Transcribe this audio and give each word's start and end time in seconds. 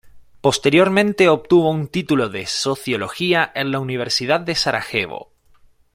Posteriormente, 0.41 1.29
obtuvo 1.29 1.69
un 1.69 1.87
título 1.87 2.33
en 2.33 2.47
Sociología 2.47 3.51
en 3.53 3.69
la 3.69 3.77
Universidad 3.79 4.39
de 4.39 4.55
Sarajevo. 4.55 5.29